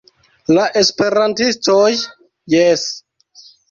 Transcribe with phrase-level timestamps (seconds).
[0.57, 1.85] La esperantistoj
[2.59, 2.91] jes.